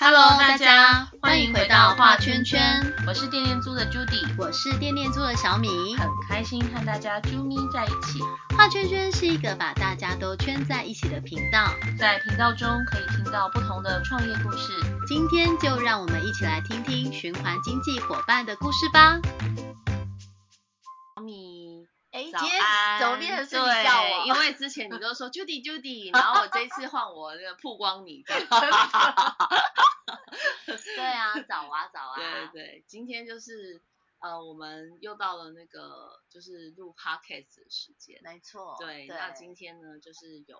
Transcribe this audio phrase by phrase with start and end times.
[0.00, 8.20] Hello，大家欢迎回到画圈圈，我是电电租的 Judy，我是电电租的小米，很开心和大家啾咪在一起。
[8.56, 14.72] 画圈圈是一个把大家都圈在一起的频道，在频道中可以听到不同的创业故事。
[15.08, 19.18] 今天就让我们一起来听听循环经济伙伴的故事吧。
[21.16, 24.22] 小米，哎，早今天安怎么变成是你叫我？
[24.22, 28.24] 对，因为之前你都说 Judy Judy，然后我这一次换我那个曝光你，
[30.96, 33.80] 对啊，早啊早啊，对对，今天就是
[34.20, 38.20] 呃，我们又到了那个就是录 podcast 的时间。
[38.22, 40.58] 没错，对，那今天呢，就是有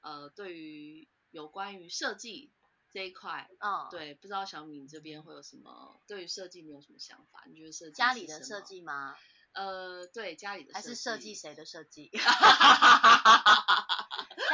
[0.00, 2.52] 呃，对于有关于设计
[2.92, 7.44] 这一块，嗯，对，不知道小米你这边会有什么对于设计你有什么想法？
[7.46, 9.16] 你觉得设计家里的设计吗？
[9.52, 11.40] 呃，对，家里的还是设计计？
[11.40, 12.10] 谁的设计？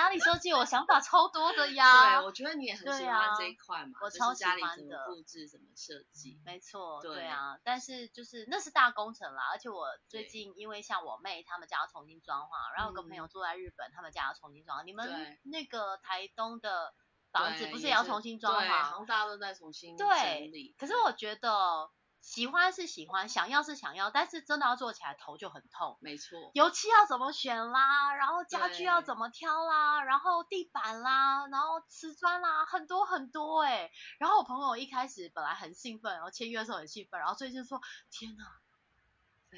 [0.02, 2.18] 家里设计我想法超多的呀。
[2.18, 6.40] 对，我觉得你也很喜欢这一块嘛，就是我超喜家里怎么欢的布置、怎么设计。
[6.44, 14.84] 没错，对对啊，但是就是那是大工程啦，而且我最近因为像我妹他们家要重新装潢，然后有个朋友住在日本，他们家要重新装潢。
[14.84, 16.92] 你们那个台东的
[17.30, 21.90] 房子不是也要重新装吗，好大家都在重新整对理。，可是我觉得
[22.22, 25.98] 喜欢是喜欢，想要是想要，但是真的要做起来头就很痛。
[26.00, 38.44] 没错，油漆要怎么选啦，然后家具要怎么挑啦，然后地板啦，然后瓷砖啦，很多很多哎、然后我朋友一开始本来很兴奋，然后签约的时候很兴奋，然后最近说天哪，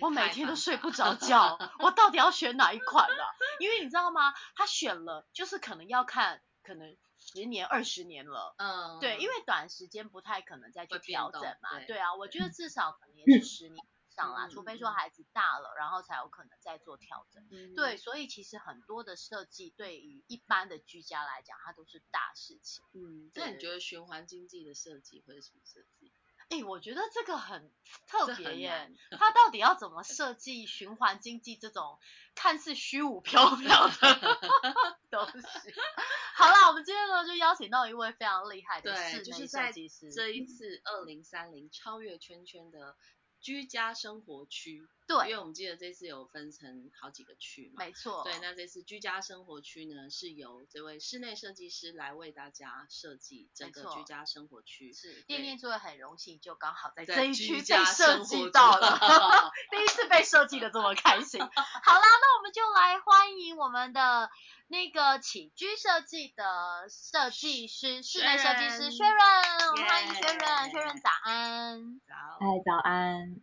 [0.01, 3.25] 我每天都睡不着 觉，我到底要选哪一款啊？
[3.61, 4.33] 因为你知道吗？
[4.57, 8.55] 他选了，就是可能要看，可能十年、二十年了。
[8.59, 11.79] 嗯，对，因为短时间不太可能再去调整嘛。
[11.79, 17.47] 对对啊，我觉得至少可能也是十年以上啦，嗯除非说孩子大了，然后才有可能再做调整。
[17.51, 22.83] 嗯对，，所以其实很多的设计对于一般的居家来讲，它都是大事情。
[22.93, 26.13] 嗯，那你觉得循环经济的设计会是什么设计？
[26.51, 27.71] 哎，我觉得这个很
[28.07, 31.99] 特别耶很难，它到底要怎么设计循环经济这种
[32.35, 34.49] 看似虚无缥缈的
[35.11, 35.75] 东西？
[36.37, 42.97] 好啦，我们今天呢就邀请到一位非常厉害的，室内设计师，这一次二零三零超越圈圈的
[43.41, 44.89] 居家生活区，
[45.27, 47.85] 因，为我们记得这次有分成好几个区嘛。
[47.85, 54.93] 没错，对，那这次居家生活区呢，是由这位室内设计师来为大家设计整个居家生活区。
[54.93, 58.99] 是店面做的很荣幸，就刚好在在这一区被居设计到了，
[59.71, 61.41] 第一次被设计的这么开心。
[61.45, 64.31] 好啦，那我们就来欢迎我们的
[64.69, 73.41] 那个起居设计的设计师，室内设计师薛润，我们欢迎薛润，耶薛润早安，早嗨，早安，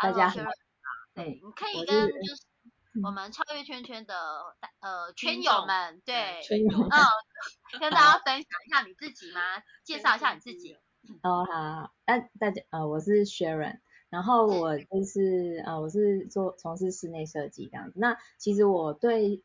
[0.00, 0.34] 大家。
[1.14, 2.42] 对，嗯你可以跟就是
[2.94, 4.14] 嗯我们超越圈圈的
[4.80, 6.90] 呃圈友们，对，圈友嗯，
[7.80, 9.40] 跟大家分享一下你自己吗？
[9.82, 10.76] 介绍一下你自己。
[11.22, 13.80] 哦，好，那大家呃，我是 Sharon，
[14.10, 17.94] 然后我就是呃，我是做从事室内设计这样子。
[17.96, 19.42] 那其实我对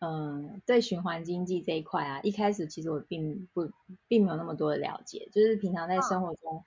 [0.00, 3.70] 嗯、对循环经济这一块啊，一开始其实我并不
[4.06, 6.64] 并没有那么多的了解，就是平常在生活中，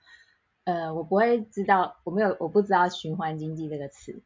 [0.64, 4.22] 呃，我不会知道，我没有我不知道循环经济这个词。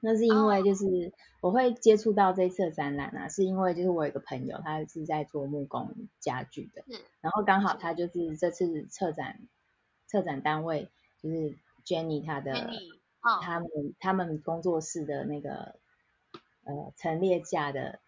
[0.00, 9.40] 那是因为就是我会接触到这一次的展览啊，是因为就是我有一个朋友，他是在做木工家具的，是然后刚好他就是这次策展
[10.06, 10.88] 策展单位
[11.20, 12.70] 就是 Jenny 她的
[13.42, 15.76] 他们他们工作室的那个
[16.64, 17.98] 呃陈列架的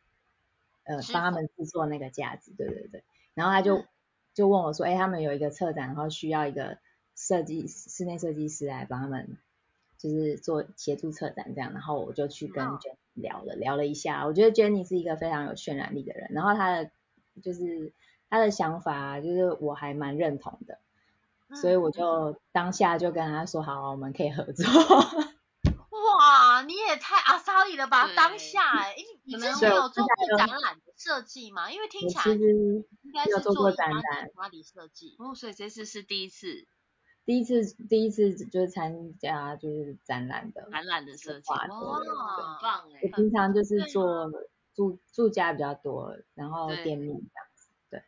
[0.85, 3.87] 呃帮他们制作那个架子，对对对，然后他就、嗯。
[4.33, 6.79] 就问我说，哎，他们有一个策展，然后需要一个
[7.17, 9.37] 设计室内设计师来帮他们。
[10.01, 16.91] 就是做协助策展这样，然后我就去跟嗯 Jenny 聊了、聊了一下，我觉得 Jenny 是一个非常有渲染力的人，然后她的
[17.43, 17.93] 就是
[18.31, 20.79] 她的想法啊就是我还蛮认同的，
[21.61, 24.65] 所以我嗯就当下就跟他说好，我们可以合作。
[26.19, 28.09] 哇，你也太阿萨里了吧！
[28.17, 31.71] 当下哎、诶你你之前有做过展览的设计吗？
[31.71, 35.17] 因为听起来应该是做展览家里设计。
[35.19, 36.67] 哦，所以这次是第一次
[37.25, 41.75] 第一次第一次就是参加就是展览的，展览的设计，哇很
[42.61, 43.17] 棒哎我。
[43.17, 44.31] 平常就是做
[44.75, 48.03] 住住家比较多，然后对店面这样子，对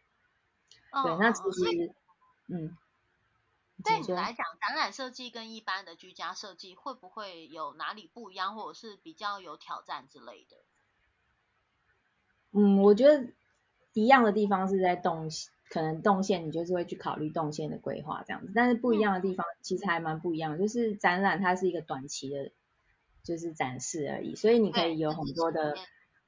[0.91, 1.95] 嗯对，那嗯其实
[2.49, 2.77] 嗯，
[3.85, 10.57] 对来讲，展览设计跟一般的居家设计会不会有哪里不一样，或者是比较有挑战之类的？
[12.53, 13.33] 嗯，我觉得
[13.93, 15.29] 一样的地方是在动，
[15.73, 22.51] 可能动线你就是会去考虑动线的规划这样子，但是不一样的地方其实还蛮不一样的，就是展览它是一个短期的，
[23.23, 25.75] 就是展示而已，所以你可以有很多的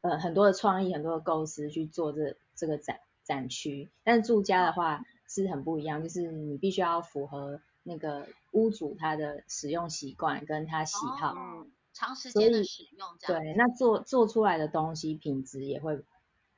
[0.01, 13.43] 呃很多的创意，很多的构思去做这这个展展区，但是住家的话是很不一样，就是你必须要符合那个屋主他的使用习惯跟他喜好，哦长时间的使用这样。
[13.43, 16.03] 对，那做做出来的东西品质也会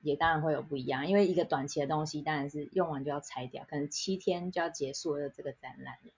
[0.07, 6.13] 也当然会有不一样，因为一个短期的东西当然是用完就要拆掉，可能七天就要结束了这个展览了，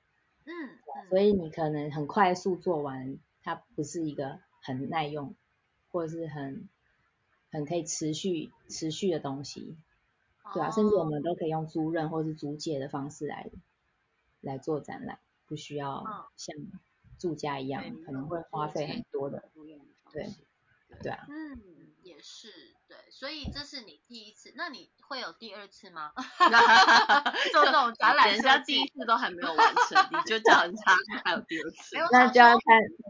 [0.44, 5.34] 嗯，嗯所以你可能很快速做完，它不是一个很耐用
[5.90, 6.68] 或者是很
[7.50, 9.76] 很可以持续持续的东西，
[10.52, 13.50] 对啊，甚至我哦们都可以用租赁或是租借的方式来
[14.42, 16.54] 来做展览，不需要嗯像
[17.18, 19.48] 住家一样对可能会花费很多的，
[20.12, 20.28] 对。
[21.02, 21.60] 对啊，嗯，
[22.02, 22.77] 也是对，
[23.18, 26.12] 所以这是你第一次，那你会有第二次吗？
[27.52, 30.82] 做这种展览人家第一次都还没有完成，你就叫人家
[31.24, 31.96] 还有第二次。
[32.12, 32.62] 那就要看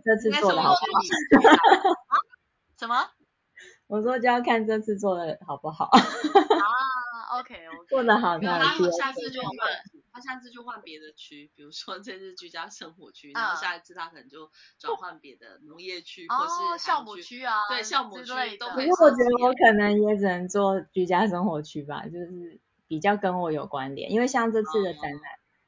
[0.02, 0.80] 这次做的好不好。
[2.78, 3.10] 什么？
[3.86, 9.52] 我说就要看这次做的好不好，啊？OK OK，做的好没有，才有第二他下次次就换，
[10.18, 17.20] 他下次就换别的区，比如说这是居家生活区，然后嗯下一次他可能就转换别的农业区，或哦，是项目区。
[17.20, 24.10] 母区啊，对酵母之区类的都可以我觉得我可能也只能做居家生活区吧，就是比较跟我有关联。
[24.10, 25.22] 因为像这次的展览，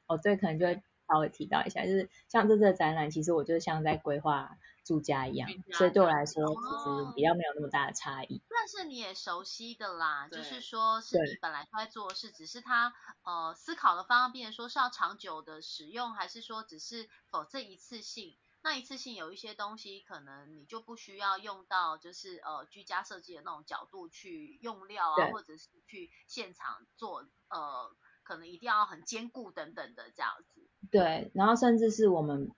[0.07, 4.57] 哦对，可能就会稍微提到一下，就是像这次的展览，其实我就像在规划
[4.91, 6.53] 住家一样所以对我来说哦
[6.83, 8.41] 其实比较没有那么大的差异。
[8.49, 12.93] 但是你也熟悉的啦，就是说是你本来就在做的事，只是他
[13.23, 18.35] 呃思考的方面说是要长久的使用，还是说只是否这一次性？
[18.63, 30.67] 那一次性有一些东西可能你就不需要用到，就是呃居家设计的那种角度去用料啊，或者是去现场做呃可能一定要很坚固等等的这样子。
[30.91, 32.51] 对，然后甚至是我们，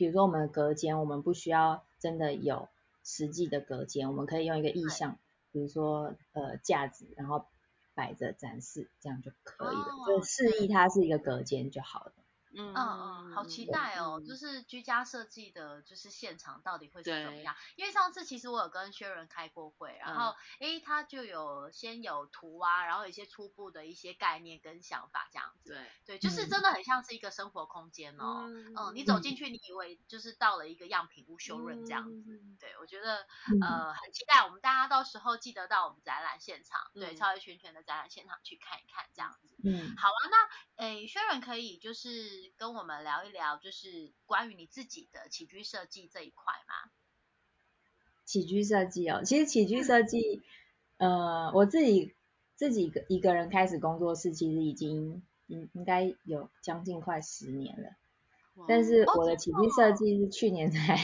[0.00, 2.70] 比如说我们的隔间，我们不需要真的有
[3.04, 5.18] 实际的隔间，我们可以用一个意象，
[5.52, 7.44] 比如说呃架子，然后
[7.92, 12.12] 摆着展示，这样就可以了，哦就示意它是一个隔间就好了。
[12.54, 14.20] 嗯嗯嗯，好期待哦！
[14.26, 17.54] 就是居家设计的，就是现场到底会是怎么样？
[17.76, 25.70] 因为上次其实我有跟薛仁开过会，然后诶他就有先有图啊，然后有一些初步的一些概念跟想法这样子。
[25.70, 28.46] 对，对，就是真的很像是一个生活空间哦。
[28.48, 32.32] 嗯嗯，你走进去，你以为就是到了一个样品屋修润这样子。
[32.32, 39.56] 嗯对，我觉得嗯呃很期待，我们大家到时候记得到我们展览现场，对，嗯超越圈圈的展览现场去看一看这样子。
[39.64, 40.48] 嗯，好啊，那
[40.80, 46.90] 诶，薛仁可以就是跟我们聊一聊，就是关于你自己的起居设计这一块吗？
[48.24, 50.40] 起居设计哦，其实起居设计，
[50.96, 52.14] 呃，我自己
[52.56, 57.90] 自己一个一个人开始工作室，其实已经应应该有将近快十年了。
[58.66, 60.96] 但是哦我的起居设计是去年才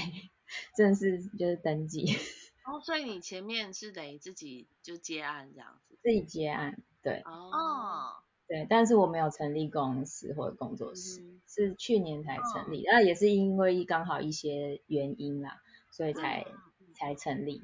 [0.74, 2.06] 正式就是登记，
[2.64, 5.98] 哦，所以你前面是等于自己就接案这样子。
[6.02, 15.60] 自己接案，对哦，哦，对，但是我没有成立公司或者工作室，嗯是去年才成立，那、也是因为刚好一些原因啦，
[15.90, 17.62] 所以才、嗯才成立。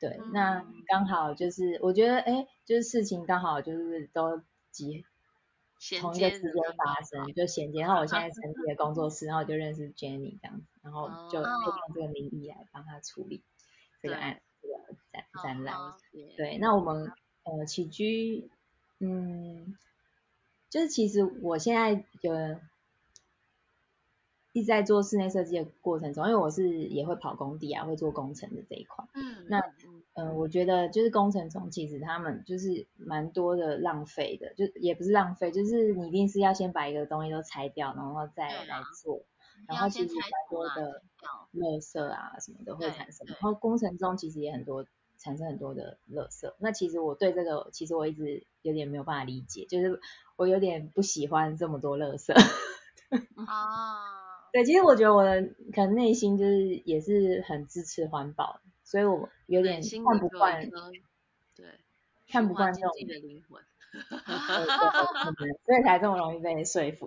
[0.00, 5.04] 对，嗯那刚好就是我觉得，哎，就是事情刚好就是都集
[6.00, 7.80] 同一个时间发生，就衔接。
[7.82, 13.42] 然后我现在成立了工作室，然后我就认识 Jenny 这样子，然后就哦可以用这个名义来帮他处理
[14.02, 14.74] 这个案这个
[15.12, 15.76] 展展览。
[16.36, 17.12] 对，那我们
[17.44, 18.50] 呃起居，
[18.98, 19.76] 嗯，
[20.74, 22.34] 就是其实我现在有
[24.50, 29.04] 一直在做室内设计的过程中，因为我是也会跑工地啊，会做工程的这一块。
[29.14, 29.60] 嗯，那
[30.14, 39.22] 嗯我觉得就是工程中其实他们就是蛮多的浪费的，就也不是浪费，就是你一定是要先把一个东西都拆掉，然后再来做。
[39.68, 44.84] 然后其实蛮多的掉垃圾啊什么的会产生，然后工程中其实也很多
[45.24, 46.52] 产生很多的垃圾。
[46.58, 49.98] 那其实我对这个其实我一直有点没有办法理解，就是
[50.36, 52.34] 我有点不喜欢这么多垃圾。
[53.46, 53.96] 啊，
[54.52, 55.42] 对，其实我觉得我的
[55.74, 60.70] 可能内心就是也是很支持环保，所以我有点看不惯
[61.56, 61.66] 对
[62.28, 63.62] 看不惯这种的灵魂。
[65.64, 67.06] 所以才这么容易被说服。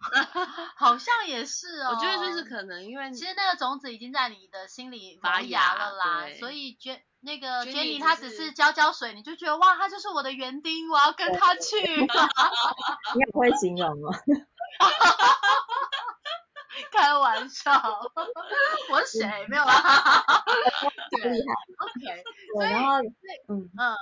[0.76, 1.90] 好像也是哦。
[1.90, 11.76] 我觉得就是可能因为其实那个种子已经在你的心里发芽芽了啦，所以觉那个 Jenny Jenny 只她只是是浇浇水，你就觉得哇，她就是我的园丁，我要跟她去。
[12.04, 14.10] 你很会形容哦。
[16.92, 17.72] 开玩笑，
[18.90, 19.46] 我是谁？
[19.48, 20.44] 没有啊。
[21.10, 21.54] 对厉害。
[21.78, 22.24] ，OK，
[22.58, 23.02] 对，然后
[23.48, 23.96] 嗯，嗯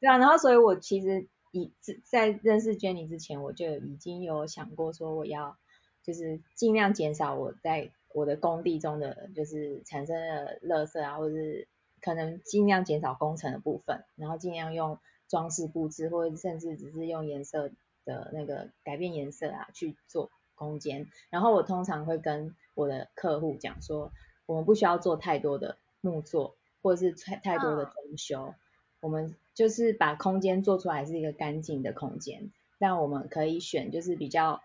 [0.00, 1.72] 对啊，然后所以我其实以
[2.04, 5.56] 在认识 Jenny 之前，我就已经有想过说我要
[6.02, 11.68] 就是尽量减少我在我的工地中的就是产生的垃圾啊，或者是
[12.00, 17.70] 可能尽量减少工程的部分，然后尽量用装饰布置，或者甚至只是用颜色
[18.04, 21.08] 的那个改变颜色啊去做空间。
[21.30, 24.12] 然后我通常会跟我的客户讲说，
[24.46, 28.54] 我们不需要做太多的木作，或者是太太多的装修，
[29.00, 32.50] 我们就是把空间做出来是一个干净的空间。
[32.78, 34.62] 但我们可以选就是比较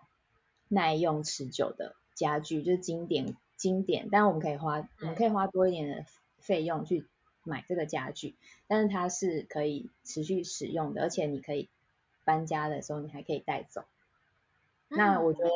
[0.68, 6.04] 耐用持久的家具，就是经典经典，但我们可以花我们可以花多一点的
[6.38, 7.06] 费用去。
[7.44, 8.34] 买这个家具，
[8.66, 11.70] 但是它是可以持续使用的，而且你可以
[12.22, 13.84] 搬家的时候你还可以带走。
[14.88, 15.50] 那我觉得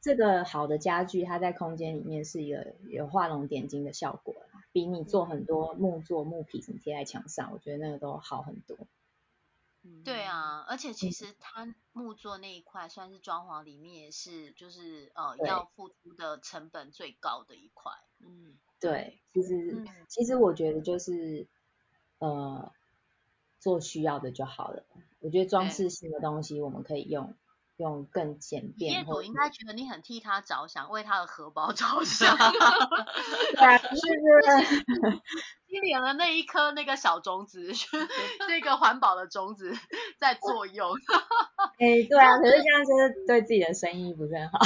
[0.00, 4.34] 这个好的家具，它在空间里面是一个有画龙点睛的效果
[4.72, 8.76] 比你做很多木作木皮什么贴在墙上，我觉得那个都好很多。
[10.04, 17.92] 对啊，而且其实它木作那一块算是装潢里面也是就是呃要付出的成本最高的一块。
[18.20, 18.58] 嗯。
[18.80, 21.48] 对，其实其实我觉得就是
[22.18, 22.70] 呃
[23.58, 24.84] 做需要的就好了。
[25.20, 27.34] 我觉得装饰性的东西我们可以用
[27.78, 28.92] 用更简便。
[28.92, 32.36] 业主应该觉得你很替他着想，为他的荷包 着想。
[32.36, 35.22] 对啊，是不是？
[35.70, 37.72] 你点了那一颗那个小种子，
[38.48, 39.72] 那个环保的种子
[40.18, 40.92] 在作用。
[41.78, 44.58] 哎，对啊，可是这样就是对自己的生意不是很好。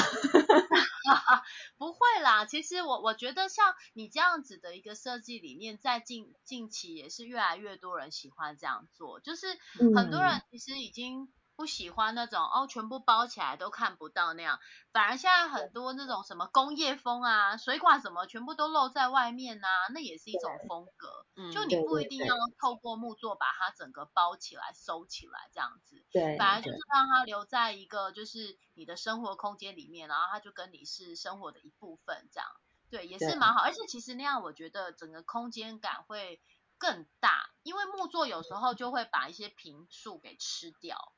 [1.76, 9.48] 不会啦，其实我我觉得像你这样子的一个设计理念，在近近期也是越来越多人喜欢这样做，就是
[9.94, 11.28] 很多人其实已经。
[11.54, 14.58] 不喜欢那种哦，全部包起来都看不到那样，
[14.92, 21.26] 反而现在很多那种什么工业风啊，水管什么全部都露在外面呐，那也是一种风格。
[21.36, 26.04] 嗯，就你不一定要透过木作把它整个包起来、收起来这样子。
[26.10, 32.48] 对，反而就是让它留在一个就是你的生活空间里面，然后它就跟你是生活的一部分这样。
[32.90, 33.62] 对，也是蛮好。
[33.62, 36.42] 而且其实那样我觉得整个空间感会
[36.76, 41.14] 更大，因为木作有时候就会把一些平数给吃掉。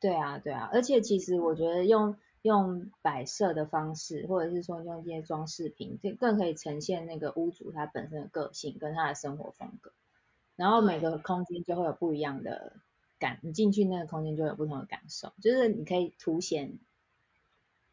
[0.00, 9.92] 对啊，对啊，而且其实我觉得用用摆设的方式，或者是说用一些装饰品，这更可以呈现那个屋主他本身的个性跟他的生活风格。
[10.56, 12.72] 然后每个空间就会有不一样的
[13.18, 16.78] 感，你进去那个空间就有不同的感受，就是你可以凸显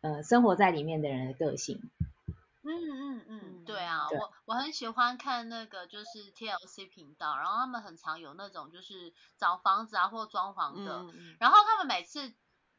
[0.02, 1.82] 呃生活在里面的人的个性。
[2.68, 11.06] 嗯嗯嗯，对啊，我我很喜欢看那个就是 TLC 频道，然后他们很常有那种就是找房子啊或装潢的，
[11.40, 12.34] 然后他们每次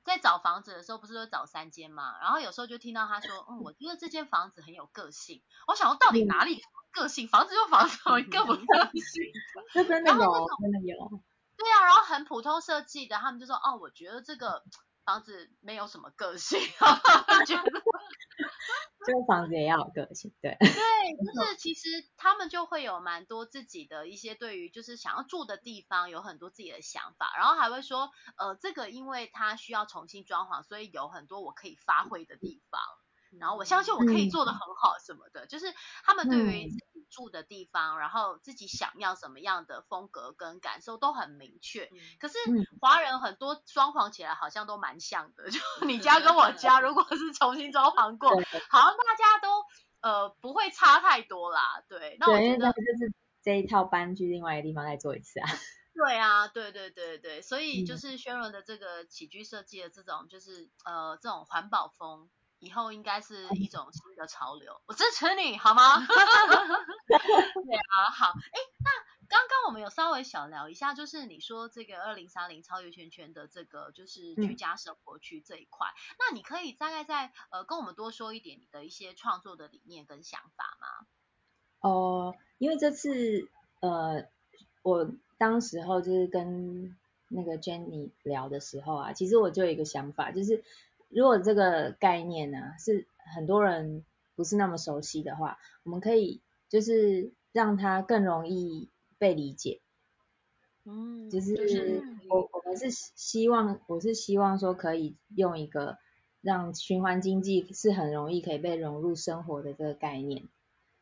[0.05, 6.61] 在找房子的时候不是都找三间嘛，然后有时候就听到他说，嗯，我觉得这间房子很有个性，我想说到底哪里
[6.93, 7.29] 个性？
[7.29, 7.99] 房子就房子，
[8.31, 9.23] 更不个性。
[9.75, 11.23] 这真的有，真的有。
[11.59, 14.63] 对啊，然后很普通设计的，他们就说，哦，我觉得这个
[15.05, 16.59] 房子没有什么个性，
[17.47, 17.68] 觉得。
[19.29, 20.57] 这个房子也要有个性，对。
[20.75, 20.83] 对，
[21.17, 32.81] 就是其实他们就会有蛮多自己的一些对于就是想要住的地方有很多自己的想法，然后还会说，呃，这个因为它需要重新装潢，所以有很多我可以发挥的地方。
[33.39, 35.67] 然后我相信我可以做的很好什么的，就是
[36.03, 41.91] 他们对于自己住的地方，然后自己想要什么样的风格跟感受都很明确。
[42.21, 42.39] 可是
[42.81, 48.31] 华人很多装潢起来好像都蛮像的，就你家跟我家如果是重新装潢过，
[48.71, 49.65] 好像大家都
[50.01, 51.83] 呃不会差太多啦。
[51.89, 55.49] 对，那我觉得就是这一套搬去另外一个地方再做一次啊。
[55.93, 62.31] 对啊，对对对对，所以就是轩伦的这个起居设计的这种就是呃这种环保风。
[62.61, 65.99] 以后应该是一种新的潮流，我支持你好吗？
[67.07, 67.17] 对
[67.77, 68.91] 啊，好，哎，那
[69.29, 75.87] 刚刚我们有稍微小聊一下，就是你说这个二零三零超越圈圈的这个就是居家生活区这一块，
[76.19, 81.07] 那你可以大概在呃跟我们多说一点你的一些创作的理念跟想法吗？
[81.81, 83.49] 哦，因为这次
[83.81, 84.25] 呃
[84.83, 86.97] 我当时候就是跟
[87.29, 90.65] 那个 Jenny 聊的时候啊，其实我就有一个想法，就是。
[91.09, 94.05] 如果这个概念呢是很多人
[94.37, 98.89] 不是那么熟悉的话，我们可以就是让它更容易
[99.19, 99.81] 被理解。
[100.85, 105.99] 嗯，就是我我们是希望，我是希望说可以用一个
[106.41, 110.45] 让循环经济是很容易可以被融入生活的这个概念，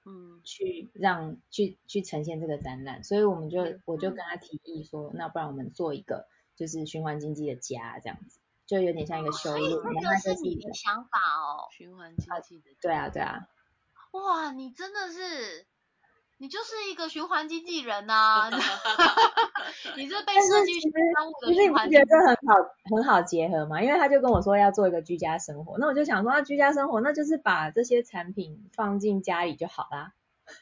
[0.04, 3.04] 嗯，去让去去呈现这个展览。
[3.04, 8.40] 所以我们就我就跟他提议说，那不然我们做一个就是循环经济的家这样子。
[8.66, 12.76] 就有点像一个修路，那个是你的想法哦，循环经济的。
[12.80, 13.46] 对啊，对啊。
[14.12, 15.66] 哇，你真的是，
[16.38, 18.50] 你就是一个循环经纪人呐！
[19.96, 21.90] 你是被设计师耽误的循环。
[21.90, 22.54] 觉得很好，
[22.96, 23.82] 很好结合嘛？
[23.82, 30.12] 因为他就跟我说要做一个居家生活，那我就想说，那居家生活那就是把这些产品放进家里就好啦。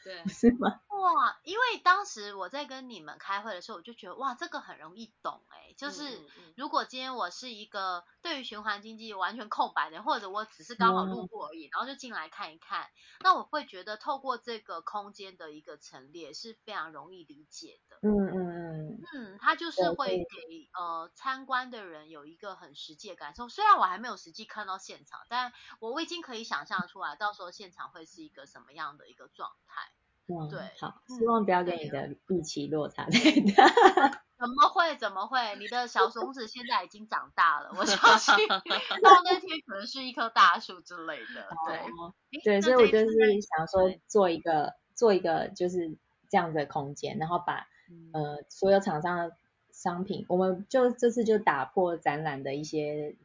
[0.03, 0.79] 对， 是吗？
[1.13, 6.23] 哇，因为当时我在跟你们开会的时候，我就觉得哇，这个很容易懂哎，就是
[6.55, 17.97] 如果今天我是一个对于循环经济完全空白的，或者我只是刚好路过而已，然后就进来看一看，那我会觉得透过这个空间的一个陈列是非常容易理解的。
[18.01, 19.07] 嗯嗯嗯。
[19.15, 23.47] 嗯，它就是会给呃参观的人有一个很实际的感受。
[23.49, 29.91] 虽然我还没有实际看到现场，但我已经可以想象出来，到时候现场会是一个什么样的一个状态。
[30.27, 33.19] 嗯，对，好，希望不要跟你的预期落差太
[33.53, 33.67] 大。
[34.37, 34.95] 怎么会？
[34.97, 35.55] 怎么会？
[35.59, 41.47] 你的小松子现在已经长大了，我相信 到那天可能是一棵大树之类的。
[41.67, 45.97] 对，对，所以我就是想说做一个做一个就是
[46.29, 47.67] 这样的空间，然后把
[48.11, 49.37] 呃所有厂商的
[49.71, 53.15] 商品，我们就这次就打破展览的一些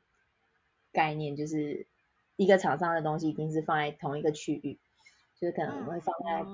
[0.92, 1.88] 概念，就是
[2.36, 4.78] 一个厂商的东西一定是放在同一个区域。
[5.40, 6.44] 就是可能会放在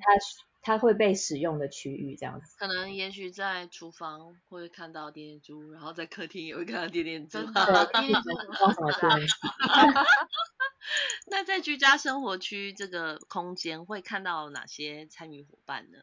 [0.00, 0.12] 它
[0.60, 2.56] 它会被使用的区域这样子。
[2.58, 7.38] 可能也许在厨房会看到点点猪，然后在客厅也会看到点点猪。
[7.38, 8.30] 对，点点猪
[8.60, 9.26] 放什么东西？
[11.30, 15.98] 那在居家生活区这个空间会看到哪些参与伙伴呢？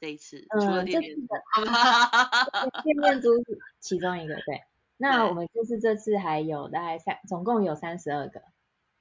[0.00, 1.24] 这一次除了点点猪，
[2.82, 4.34] 点点猪是其中一个。
[4.34, 4.62] 对，
[4.98, 8.42] 那我们就是这次还有大概三，总共有三十二个。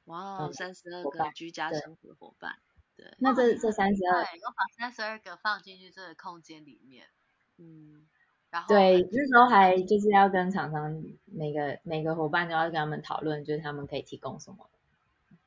[0.05, 2.57] 哇，三十二个居家生活伙伴。
[2.95, 7.05] 对，那这这三十二，我把三十二个放进去这个空间里面，
[7.57, 8.07] 嗯，
[8.51, 14.69] 然后对，那时候还就是要跟厂商每个每个伙伴都要跟他们讨论，就是他们可以提供什么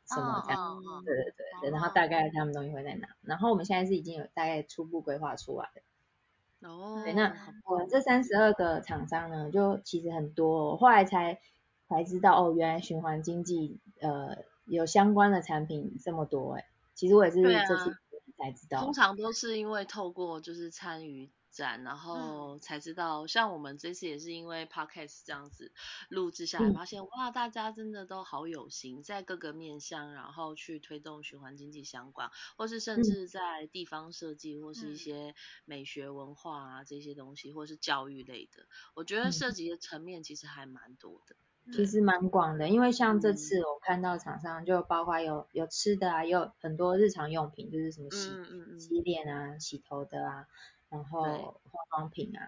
[0.07, 7.33] 什么这样，对对对对，然后大概他们东西会在哪，然后我们现在是已经有大概初步规划出来的，哦，对，那
[7.65, 11.41] 我这三十二个厂商呢，就其实很多，后来才
[11.89, 16.67] 才知道哦，原来循环经济呃有相关的产品这么多哎。
[16.97, 17.97] 其实我也是这次
[18.39, 23.27] 才知道，通常都是因为透过就是参与展，然后才知道。
[23.27, 25.73] 像我们这次也是因为 podcast 这样子
[26.09, 35.35] 录制下来，发现哇，大家真的都好有心，在各个面向，然后去推动循环经济相关，或是甚至在地方设计或是一些
[35.67, 41.37] 美学文化啊这些东西，或是教育类的，我觉得涉及的层面其实还蛮多的。
[41.73, 48.31] 其实蛮广的，因为像这次我看到厂商就包括有有吃的啊，也有很多日常用品，就是什么洗
[48.79, 50.47] 洗脸啊、洗头的啊，
[50.89, 51.23] 然后
[51.65, 52.41] 化妆品啊，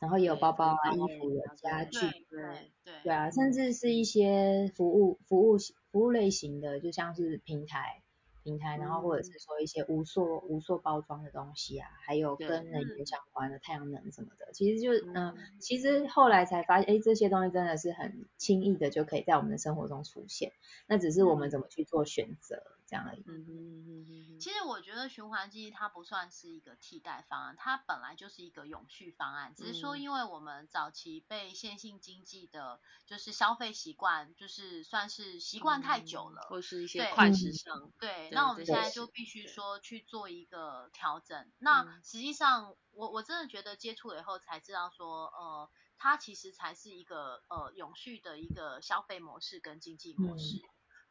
[0.00, 3.12] 然后也有包包啊、衣服、有家具，对对对。
[3.12, 5.56] 啊，甚至是一些服务服务
[5.90, 8.02] 服务类型的，就像是平台。
[8.46, 20.52] 平台，然后或者是说一些无塑无塑包装的东西啊，还有跟能源相关的太阳能什么的，其实就嗯，其实后来才发现，哎，这些东西真的是很轻易的就可以在我们的生活中出现，
[20.86, 23.24] 那只是我们怎么去做选择这样而已。
[23.26, 38.15] 嗯嗯嗯嗯其实我觉得循环经济它不算是一个替代方案，它本来就是一个永续方案，只是说因为我们早期被线性经济的，就是消费习惯，就是算是习惯太久了，或是一些快时尚，对。
[38.30, 41.50] 那我们现在就必须说去做一个调整。
[41.58, 50.62] 那实际上，我我真的觉得接触了以后才知道说，呃，它其实才是一个呃永续的一个消费模式跟经济模式。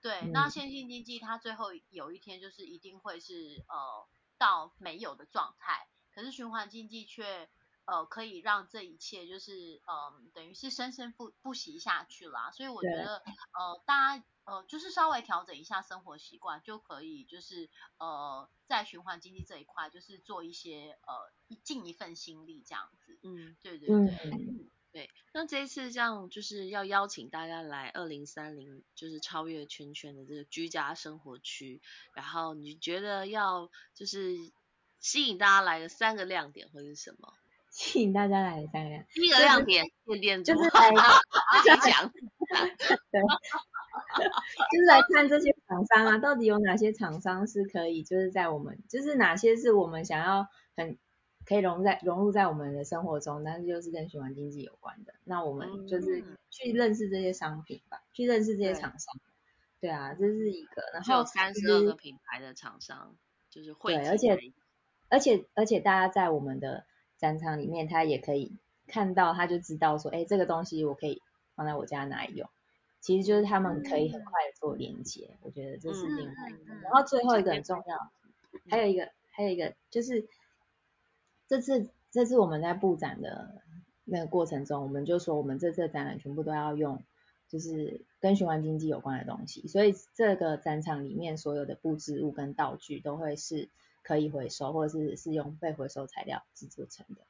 [0.01, 7.49] 对，那线性经济它最后有一天就是一定会是呃到没有的状态，可是循环经济却
[7.85, 12.51] 呃可以让这一切就是嗯等于是生生不不息下去啦。
[12.51, 14.23] 所以我觉得呃大家。
[14.45, 23.19] 呃，就是稍微调整一下生活习惯，就可以就是呃，在循环经济这一块，就是做一些呃尽一份心力这样子。
[23.23, 25.09] 嗯，对对对，对。
[25.33, 31.81] 那这一次这样就是要邀请大家来二零三零，就是超越圈圈的这个居家生活区。
[32.13, 34.35] 然后你觉得要就是
[34.99, 37.33] 吸引大家来的三个亮点会是什么？
[37.71, 40.91] 吸引大家来的三个亮点，第一个亮点，点点就是来
[41.83, 42.09] 讲，
[43.11, 43.21] 对。
[44.71, 50.97] 就是来看这些厂商啊，到底有哪些厂商是可以，就是在我们，就是哪些是我们想要很
[51.45, 59.19] 可以融在融入在我们的生活中，但是又是跟循环经济有关的，那我们就是去认识这些商品吧，去认识这些厂商。
[59.81, 60.81] 对啊，这是一个。
[60.93, 63.15] 然后三十二个品牌的厂商，
[63.51, 64.39] 就是会对，而且
[65.09, 66.85] 而且而且大家在我们的
[67.17, 71.21] 展场里面，他也可以看到，他就知道说，哎，这个东西我可以
[71.55, 72.49] 放在我家哪里用。
[73.05, 76.73] 其实就是他们可以很快的做连接，我觉得这是另外一个。
[76.81, 78.11] 然后最后一个很重要，
[78.67, 80.27] 还有一个还有一个就是
[81.47, 83.61] 这次这次我们在布展的
[84.05, 87.03] 那个过程中，我们就说我们这次展览全部都要用
[87.47, 93.69] 就是跟循环经济有关的东西，所以这个展场里面所有的布置物跟道具都会是
[94.01, 97.21] 可以回收，或者是是用被回收材料制作成的。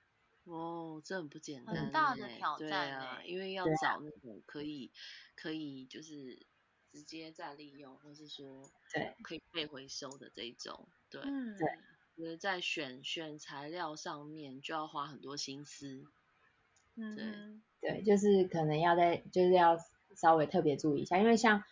[0.45, 4.91] 哦，这很不简单，很大的挑战对啊，因为要找那种可以
[5.36, 6.45] 可以就是
[6.91, 9.13] 直接再利用，或是说对。
[9.23, 11.67] 可以被回收的这一种，对，嗯，对。
[12.15, 16.05] 觉得在选选材料上面就要花很多心思，
[16.95, 19.77] 嗯，对，就是可能要在就是要
[20.15, 21.63] 稍微特别注意一下，因为像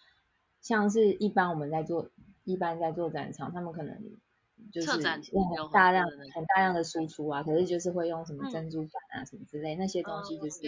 [0.60, 2.10] 像是一般我们在做
[2.44, 4.18] 一般在做展场，他们可能
[4.74, 4.88] 就是
[5.72, 10.62] 大量的很大量的输出啊，可是就是会用什么嗯珍珠板啊什么之类那些东西，嗯就是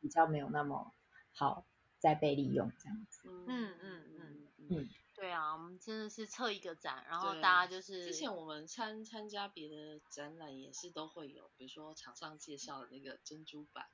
[0.00, 0.94] 比较没有那么
[1.34, 1.66] 好
[1.98, 3.20] 再被利用这样子。
[3.26, 13.84] 嗯嗯嗯嗯嗯对啊，我们真的是测一个展，然后大家就是之前我们参参加别的展览也是都会有，比如说场上介绍的那个珍珠板，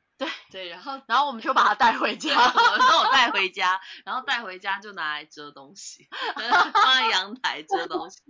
[0.51, 2.35] 对对，然后然后我们就把它带回家。
[2.39, 6.09] 我们都有带回家，然后带回家就拿来遮东西，
[6.73, 8.23] 放在阳台遮东西，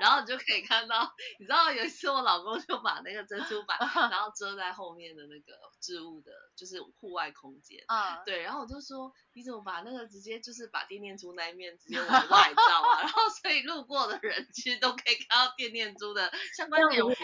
[0.00, 3.78] 然后你就可以看到，你知道有一次我老公就把那个珍珠板，
[4.10, 7.78] 然后遮在后面的那个置物的，就是户外空间。
[7.88, 13.00] 嗯，对，然后我就说，你怎么把那个直接就是把电念珠那一面直接往外照啊？
[13.02, 17.22] 然后所以路过的人其实都可以看到电念珠的相关内容我就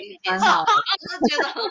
[1.29, 1.71] 觉得很好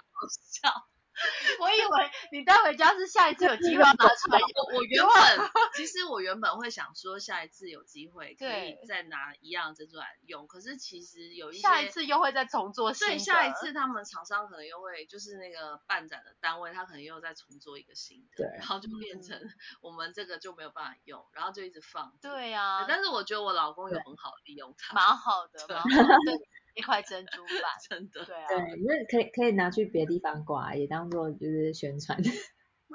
[0.51, 0.88] 笑。
[1.59, 4.49] 我以为你带回家是下一次有机会要拿出来用。
[4.73, 4.79] 我。
[4.79, 13.13] 我原本其实我原本会想说下一次有机会可以再拿一样珍珠来用，可是其实有一些下一次又会再重做新的。
[13.15, 18.47] 对下一次他们厂商可能又会就是那个办展的单位，他可能又再重做一个新的，对。
[18.57, 19.37] 然后就变成
[19.81, 22.29] 我们这个就没有办法用，然后就一直放着。
[22.29, 26.39] 对啊，但是我觉得我老公有很好的利用它，蛮好的，蛮好的， 对，
[26.79, 28.25] 一块珍珠板， 真的。
[28.25, 32.17] 对啊，对，那可以可以拿去别的地方挂，也当做就是宣传。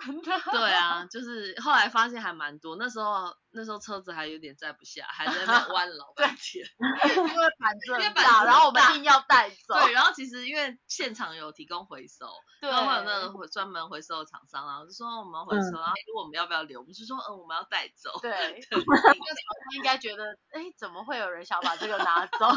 [0.05, 6.67] 真的，对啊，就是后来发现还蛮多，那时候那时候车子还有点载不下，还在那边弯了老半天。
[7.17, 9.79] 因为板子因为很大，然后我们大硬要带走。
[9.85, 12.27] 对，然后其实因为现场有提供回收，
[12.61, 18.19] 对然后会有那个回专门回收的厂商，然后就说我们要回收，嗯然后如果我们要不要留，我们就说嗯我们要带走。
[18.21, 18.33] 对，
[18.73, 19.15] 那个厂商
[19.77, 22.51] 应该觉得，哎，怎么会有人想把这个拿走？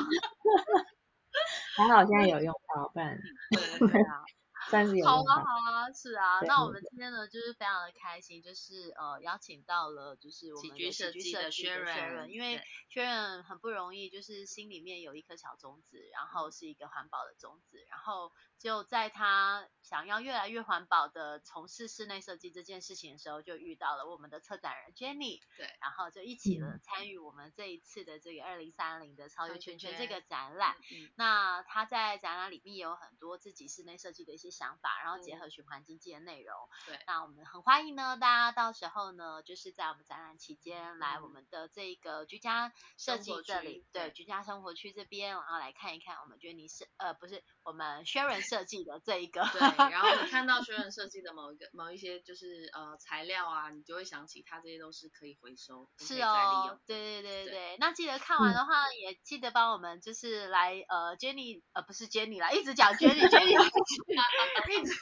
[1.76, 3.18] 还好现在有用到，不然
[3.52, 4.24] 对对啊，
[4.70, 6.42] 算是有好啊，好啊，是啊。
[6.42, 12.58] 那我们今天呢，就是非常的开心，就是呃邀请到了就是我们的设计计的设的 Sharon，因为
[12.94, 26.80] 对 Sharon 很不容易，就是心里面有一颗小种子，然嗯后是一个环保的种子，然后就在他想要越来越环保的从事室内设计这件事情的时候，就遇到了我们的策展人 Jenny，对，然后就一起了嗯。
[26.84, 30.76] 参与我们这一次的这个二零三零的超越圈圈圈这个展览。
[30.92, 36.56] 嗯那他在展览里面也有很多自己室内设计的一些想法，然后结嗯合循环经济的内容。
[36.86, 37.00] 对。
[37.08, 41.24] 那我们很欢迎呢，大家到时候呢，就是在我们展览期间来嗯。
[41.24, 44.12] 我们的这个居家设计这里，对，对。
[44.12, 49.60] 居家生活区这边，然后来看一看我们 Jenny 是呃不是我们 Sharon 设计的这一个，对，
[49.92, 56.80] 然后你看到学人设计的某一个 某一些就是呃材料啊，你就会想起它这些都是可以回收，是哦用，。
[56.88, 63.52] 对对对对对，那记得看完的话，也记得帮我们就是来呃 Jenny 呃不是 Jenny 啦，一直讲 Jenny Jenny，
[64.72, 64.94] 一直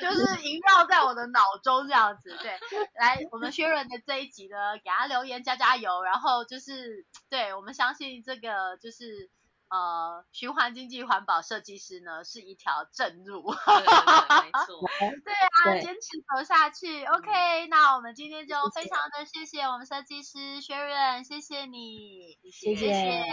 [0.00, 2.36] 就是萦绕在我的脑中这样子。
[2.42, 2.58] 对，
[2.98, 9.30] 来我们薛润的这一集呢，给他留言加加油，然后就是对我们相信这个就是。
[9.74, 14.88] 呃，循环经济环保设计师呢是一条正路，对对对，没错。
[15.24, 17.04] 对啊，坚持走下去。
[17.04, 23.24] OK，那我们今天就非常的谢谢我们设计师薛润，谢谢你，谢谢谢，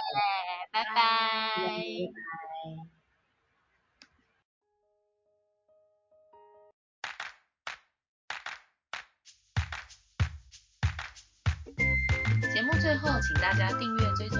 [0.71, 1.55] 拜拜拜。
[12.51, 14.39] 节目最后，请大家订阅追踪